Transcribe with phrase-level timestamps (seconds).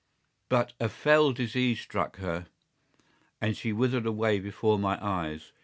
[0.49, 2.47] "But a fell disease struck her,
[3.39, 5.51] and she withered away before my eyes.